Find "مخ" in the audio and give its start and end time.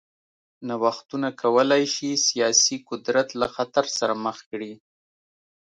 4.25-4.37